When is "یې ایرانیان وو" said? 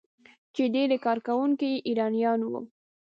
1.73-2.59